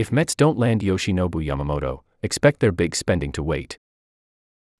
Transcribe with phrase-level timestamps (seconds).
[0.00, 3.76] If Mets don't land Yoshinobu Yamamoto, expect their big spending to wait.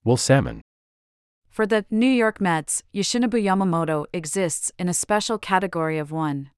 [0.02, 0.62] Will Sammon.
[1.50, 6.48] For the New York Mets, Yoshinobu Yamamoto exists in a special category of one.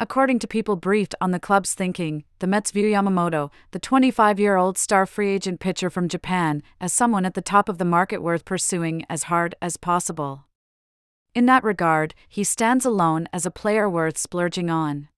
[0.00, 4.56] According to people briefed on the club's thinking, the Mets view Yamamoto, the 25 year
[4.56, 8.20] old star free agent pitcher from Japan, as someone at the top of the market
[8.20, 10.46] worth pursuing as hard as possible.
[11.32, 15.10] In that regard, he stands alone as a player worth splurging on.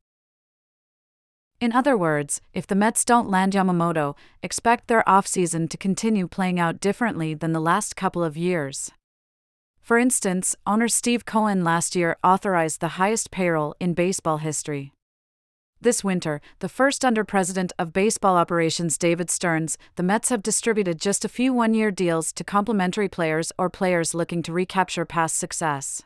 [1.60, 6.58] In other words, if the Mets don't land Yamamoto, expect their offseason to continue playing
[6.58, 8.90] out differently than the last couple of years.
[9.82, 14.92] For instance, owner Steve Cohen last year authorized the highest payroll in baseball history.
[15.82, 20.98] This winter, the first under president of baseball operations David Stearns, the Mets have distributed
[20.98, 25.36] just a few one year deals to complementary players or players looking to recapture past
[25.36, 26.02] success.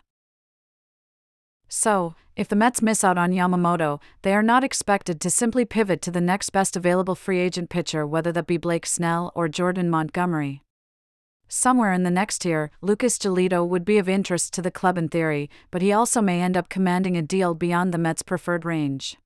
[1.77, 6.01] So, if the Mets miss out on Yamamoto, they are not expected to simply pivot
[6.03, 9.91] to the next best available free agent pitcher, whether that be Blake Snell or Jordan
[9.91, 10.63] Montgomery.
[11.49, 15.09] Somewhere in the next year, Lucas Giolito would be of interest to the club in
[15.09, 19.17] theory, but he also may end up commanding a deal beyond the Mets' preferred range.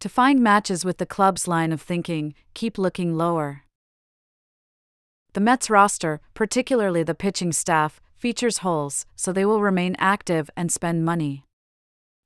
[0.00, 3.64] To find matches with the club's line of thinking, keep looking lower.
[5.34, 10.72] The Mets roster, particularly the pitching staff, features holes, so they will remain active and
[10.72, 11.44] spend money.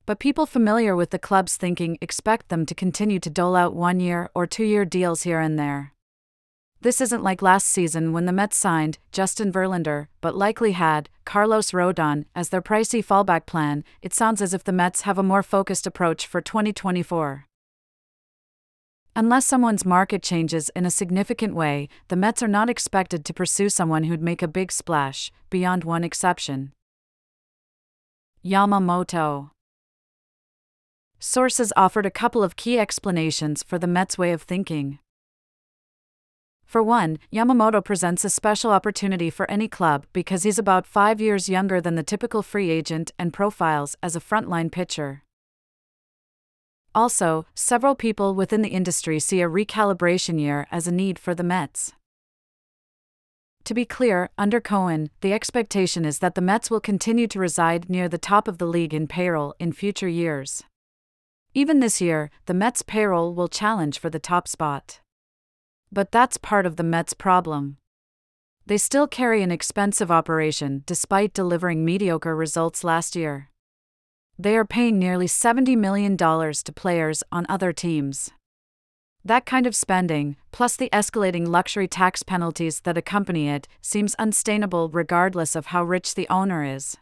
[0.05, 4.01] But people familiar with the club's thinking expect them to continue to dole out one
[4.01, 5.93] year or two year deals here and there.
[6.81, 11.71] This isn't like last season when the Mets signed Justin Verlander, but likely had Carlos
[11.71, 13.85] Rodon as their pricey fallback plan.
[14.03, 17.47] It sounds as if the Mets have a more focused approach for 2024.
[19.15, 23.69] Unless someone's market changes in a significant way, the Mets are not expected to pursue
[23.69, 26.73] someone who'd make a big splash, beyond one exception.
[28.45, 29.51] Yamamoto.
[31.25, 34.99] Sources offered a couple of key explanations for the Mets' way of thinking.
[36.65, 41.49] For one, Yamamoto presents a special opportunity for any club because he's about five years
[41.49, 45.23] younger than the typical free agent and profiles as a frontline pitcher.
[46.93, 51.45] Also, several people within the industry see a recalibration year as a need for the
[51.45, 51.93] Mets.
[53.63, 57.89] To be clear, under Cohen, the expectation is that the Mets will continue to reside
[57.89, 60.65] near the top of the league in payroll in future years.
[61.55, 65.01] Even this year, the Mets' payroll will challenge for the top spot.
[65.91, 67.77] But that's part of the Mets' problem.
[68.65, 73.51] They still carry an expensive operation despite delivering mediocre results last year.
[74.39, 78.31] They are paying nearly $70 million to players on other teams.
[79.25, 84.89] That kind of spending, plus the escalating luxury tax penalties that accompany it, seems unsustainable
[84.89, 86.97] regardless of how rich the owner is.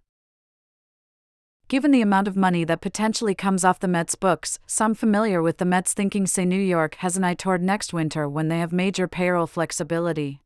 [1.71, 5.59] Given the amount of money that potentially comes off the Mets' books, some familiar with
[5.59, 8.73] the Mets' thinking say New York has an eye toward next winter when they have
[8.73, 10.41] major payroll flexibility.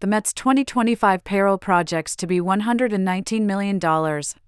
[0.00, 3.80] The Mets' 2025 payroll projects to be $119 million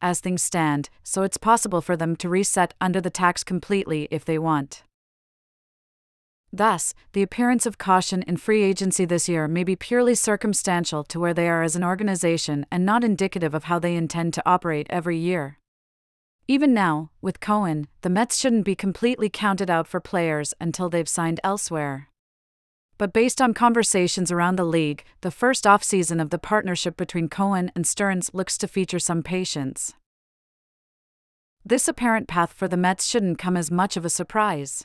[0.03, 4.25] as things stand, so it's possible for them to reset under the tax completely if
[4.25, 4.83] they want.
[6.53, 11.21] Thus, the appearance of caution in free agency this year may be purely circumstantial to
[11.21, 14.88] where they are as an organization and not indicative of how they intend to operate
[14.91, 15.59] every year.
[16.47, 21.09] Even now, with Cohen, the Mets shouldn't be completely counted out for players until they've
[21.09, 22.10] signed elsewhere.
[22.99, 27.72] But based on conversations around the league, the first offseason of the partnership between Cohen
[27.75, 29.94] and Stearns looks to feature some patience.
[31.65, 34.84] This apparent path for the Mets shouldn't come as much of a surprise.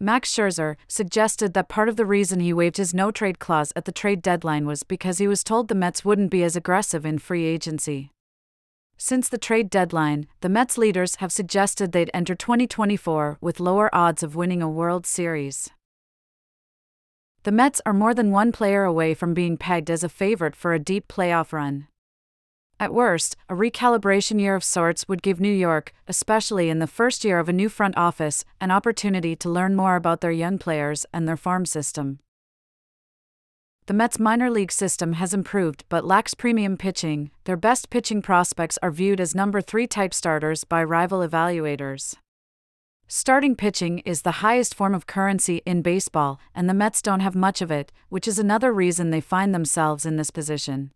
[0.00, 3.84] Max Scherzer suggested that part of the reason he waived his no trade clause at
[3.84, 7.20] the trade deadline was because he was told the Mets wouldn't be as aggressive in
[7.20, 8.10] free agency.
[8.98, 14.22] Since the trade deadline, the Mets leaders have suggested they'd enter 2024 with lower odds
[14.22, 15.68] of winning a World Series.
[17.42, 20.72] The Mets are more than one player away from being pegged as a favorite for
[20.72, 21.88] a deep playoff run.
[22.80, 27.24] At worst, a recalibration year of sorts would give New York, especially in the first
[27.24, 31.06] year of a new front office, an opportunity to learn more about their young players
[31.12, 32.18] and their farm system.
[33.86, 37.30] The Mets minor league system has improved but lacks premium pitching.
[37.44, 42.16] Their best pitching prospects are viewed as number 3 type starters by rival evaluators.
[43.06, 47.36] Starting pitching is the highest form of currency in baseball, and the Mets don't have
[47.36, 50.90] much of it, which is another reason they find themselves in this position.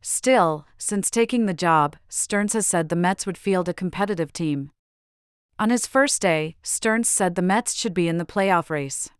[0.00, 4.70] Still, since taking the job, Stearns has said the Mets would field a competitive team.
[5.58, 9.10] On his first day, Stearns said the Mets should be in the playoff race.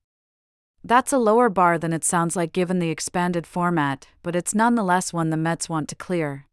[0.84, 5.12] That's a lower bar than it sounds like given the expanded format, but it's nonetheless
[5.12, 6.46] one the Mets want to clear.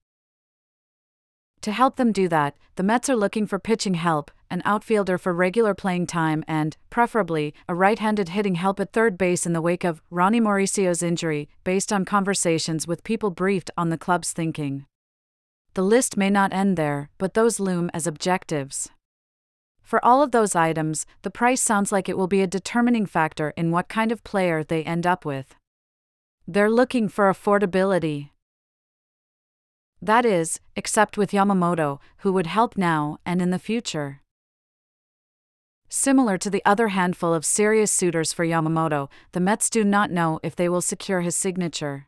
[1.62, 5.34] To help them do that, the Mets are looking for pitching help, an outfielder for
[5.34, 9.62] regular playing time, and, preferably, a right handed hitting help at third base in the
[9.62, 14.86] wake of Ronnie Mauricio's injury, based on conversations with people briefed on the club's thinking.
[15.74, 18.90] The list may not end there, but those loom as objectives.
[19.86, 23.54] For all of those items, the price sounds like it will be a determining factor
[23.56, 25.54] in what kind of player they end up with.
[26.48, 28.32] They're looking for affordability.
[30.02, 34.22] That is, except with Yamamoto, who would help now and in the future.
[35.88, 40.40] Similar to the other handful of serious suitors for Yamamoto, the Mets do not know
[40.42, 42.08] if they will secure his signature.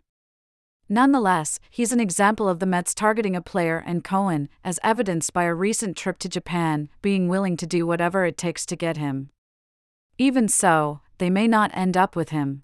[0.89, 5.43] Nonetheless, he's an example of the Mets targeting a player and Cohen, as evidenced by
[5.43, 9.29] a recent trip to Japan, being willing to do whatever it takes to get him.
[10.17, 12.63] Even so, they may not end up with him.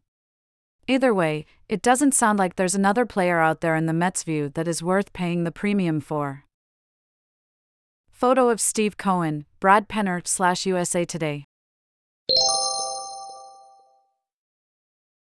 [0.88, 4.50] Either way, it doesn't sound like there's another player out there in the Mets' view
[4.50, 6.46] that is worth paying the premium for.
[8.10, 11.46] Photo of Steve Cohen, Brad Penner slash USA Today.